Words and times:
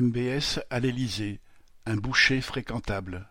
MBS 0.00 0.60
à 0.70 0.78
l'Élysée, 0.78 1.40
un 1.84 1.96
boucher 1.96 2.40
fréquentable. 2.40 3.26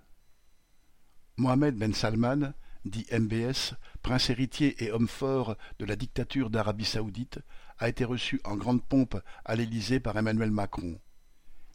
Mohammed 1.37 1.77
Ben 1.77 1.93
Salman, 1.93 2.51
dit 2.83 3.05
MBS, 3.09 3.75
prince 4.01 4.29
héritier 4.29 4.83
et 4.83 4.91
homme 4.91 5.07
fort 5.07 5.55
de 5.79 5.85
la 5.85 5.95
dictature 5.95 6.49
d'Arabie 6.49 6.83
saoudite, 6.83 7.39
a 7.77 7.87
été 7.87 8.03
reçu 8.03 8.41
en 8.43 8.57
grande 8.57 8.83
pompe 8.83 9.15
à 9.45 9.55
l'Élysée 9.55 10.01
par 10.01 10.17
Emmanuel 10.17 10.51
Macron. 10.51 10.99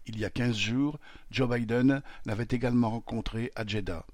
Il 0.05 0.19
y 0.19 0.27
a 0.27 0.31
quinze 0.31 0.59
jours, 0.59 1.01
Joe 1.31 1.49
Biden 1.49 2.03
l'avait 2.27 2.49
également 2.51 2.91
rencontré 2.91 3.51
à 3.55 3.67
Jeddah. 3.67 4.05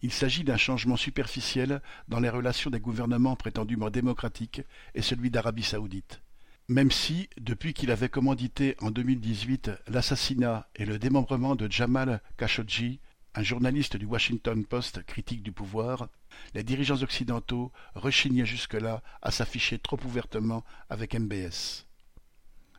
Il 0.00 0.12
s'agit 0.12 0.44
d'un 0.44 0.56
changement 0.56 0.96
superficiel 0.96 1.82
dans 2.08 2.20
les 2.20 2.30
relations 2.30 2.70
des 2.70 2.80
gouvernements 2.80 3.36
prétendument 3.36 3.90
démocratiques 3.90 4.62
et 4.94 5.02
celui 5.02 5.30
d'Arabie 5.30 5.64
saoudite. 5.64 6.22
Même 6.70 6.92
si, 6.92 7.28
depuis 7.36 7.74
qu'il 7.74 7.90
avait 7.90 8.08
commandité 8.08 8.76
en 8.80 8.92
2018 8.92 9.72
l'assassinat 9.88 10.68
et 10.76 10.84
le 10.84 11.00
démembrement 11.00 11.56
de 11.56 11.68
Jamal 11.68 12.22
Khashoggi, 12.36 13.00
un 13.34 13.42
journaliste 13.42 13.96
du 13.96 14.06
Washington 14.06 14.64
Post 14.64 15.02
critique 15.02 15.42
du 15.42 15.50
pouvoir, 15.50 16.08
les 16.54 16.62
dirigeants 16.62 17.02
occidentaux 17.02 17.72
rechignaient 17.96 18.46
jusque-là 18.46 19.02
à 19.20 19.32
s'afficher 19.32 19.80
trop 19.80 19.98
ouvertement 20.04 20.64
avec 20.88 21.18
MBS. 21.18 21.86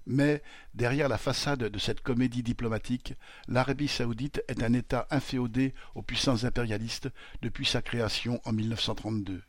Mais, 0.05 0.41
derrière 0.73 1.09
la 1.09 1.17
façade 1.17 1.65
de 1.65 1.77
cette 1.77 1.99
comédie 1.99 2.43
diplomatique, 2.43 3.15
l'Arabie 3.49 3.89
saoudite 3.89 4.41
est 4.47 4.63
un 4.63 4.71
État 4.71 5.05
inféodé 5.09 5.73
aux 5.95 6.01
puissances 6.01 6.45
impérialistes 6.45 7.09
depuis 7.41 7.65
sa 7.65 7.81
création 7.81 8.39
en 8.45 8.53
1932 8.53 9.43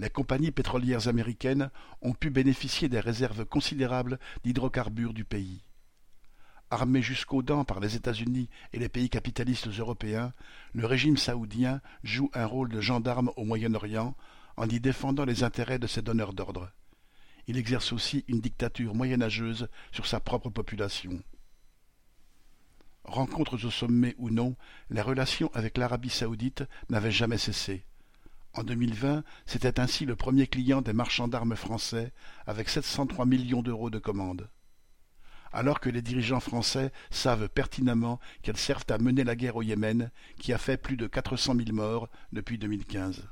les 0.00 0.08
compagnies 0.08 0.50
pétrolières 0.50 1.08
américaines 1.08 1.70
ont 2.00 2.14
pu 2.14 2.30
bénéficier 2.30 2.88
des 2.88 3.00
réserves 3.00 3.44
considérables 3.44 4.18
d'hydrocarbures 4.42 5.12
du 5.12 5.26
pays. 5.26 5.62
Armé 6.70 7.02
jusqu'aux 7.02 7.42
dents 7.42 7.64
par 7.64 7.80
les 7.80 7.96
États-Unis 7.96 8.48
et 8.72 8.78
les 8.78 8.88
pays 8.88 9.10
capitalistes 9.10 9.68
européens, 9.68 10.32
le 10.72 10.86
régime 10.86 11.18
saoudien 11.18 11.82
joue 12.02 12.30
un 12.32 12.46
rôle 12.46 12.70
de 12.70 12.80
gendarme 12.80 13.30
au 13.36 13.44
Moyen-Orient 13.44 14.16
en 14.56 14.68
y 14.68 14.80
défendant 14.80 15.26
les 15.26 15.42
intérêts 15.44 15.78
de 15.78 15.86
ses 15.86 16.00
donneurs 16.00 16.32
d'ordre. 16.32 16.70
Il 17.46 17.58
exerce 17.58 17.92
aussi 17.92 18.24
une 18.26 18.40
dictature 18.40 18.94
moyenâgeuse 18.94 19.68
sur 19.92 20.06
sa 20.06 20.18
propre 20.18 20.48
population. 20.48 21.22
Rencontres 23.04 23.66
au 23.66 23.70
sommet 23.70 24.14
ou 24.16 24.30
non, 24.30 24.56
les 24.88 25.02
relations 25.02 25.50
avec 25.52 25.76
l'Arabie 25.76 26.08
saoudite 26.08 26.64
n'avaient 26.88 27.10
jamais 27.10 27.38
cessé. 27.38 27.84
En 28.52 28.64
2020, 28.64 29.22
c'était 29.46 29.78
ainsi 29.78 30.04
le 30.04 30.16
premier 30.16 30.48
client 30.48 30.82
des 30.82 30.92
marchands 30.92 31.28
d'armes 31.28 31.54
français, 31.54 32.12
avec 32.46 32.68
703 32.68 33.24
millions 33.24 33.62
d'euros 33.62 33.90
de 33.90 33.98
commandes. 33.98 34.48
Alors 35.52 35.78
que 35.80 35.88
les 35.88 36.02
dirigeants 36.02 36.40
français 36.40 36.92
savent 37.10 37.48
pertinemment 37.48 38.18
qu'elles 38.42 38.56
servent 38.56 38.86
à 38.88 38.98
mener 38.98 39.22
la 39.22 39.36
guerre 39.36 39.56
au 39.56 39.62
Yémen, 39.62 40.10
qui 40.38 40.52
a 40.52 40.58
fait 40.58 40.76
plus 40.76 40.96
de 40.96 41.06
400 41.06 41.54
000 41.56 41.72
morts 41.72 42.08
depuis 42.32 42.58
2015. 42.58 43.22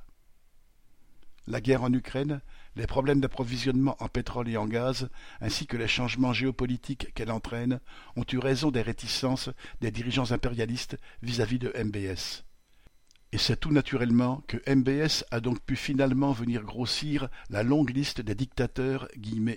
La 1.49 1.61
guerre 1.61 1.83
en 1.83 1.93
Ukraine, 1.93 2.41
les 2.77 2.87
problèmes 2.87 3.21
d'approvisionnement 3.21 3.97
en 4.01 4.09
pétrole 4.09 4.49
et 4.49 4.57
en 4.57 4.67
gaz, 4.67 5.09
ainsi 5.41 5.67
que 5.67 5.77
les 5.77 5.89
changements 5.89 6.33
géopolitiques 6.33 7.13
qu'elle 7.15 7.33
entraîne, 7.33 7.81
ont 8.17 8.27
eu 8.31 8.39
raison 8.39 8.71
des 8.71 8.83
réticences 8.83 9.51
des 9.81 9.91
dirigeants 9.91 10.31
impérialistes 10.31 10.97
vis-à-vis 11.23 11.59
de 11.59 11.73
MBS. 11.77 12.45
Et 13.31 13.39
c'est 13.39 13.61
tout 13.61 13.73
naturellement 13.73 14.43
que 14.47 14.57
MBS 14.73 15.25
a 15.31 15.41
donc 15.41 15.61
pu 15.61 15.77
finalement 15.77 16.33
venir 16.33 16.63
grossir 16.63 17.29
la 17.51 17.63
longue 17.63 17.91
liste 17.91 18.23
des 18.23 18.35
dictateurs 18.35 19.07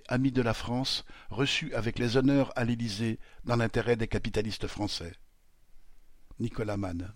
amis 0.09 0.31
de 0.33 0.41
la 0.41 0.53
France 0.53 1.05
reçus 1.29 1.73
avec 1.73 1.97
les 1.97 2.17
honneurs 2.17 2.51
à 2.57 2.65
l'Élysée 2.65 3.17
dans 3.45 3.55
l'intérêt 3.55 3.95
des 3.95 4.09
capitalistes 4.09 4.67
français. 4.67 5.13
Nicolas 6.39 6.75
Mann 6.75 7.13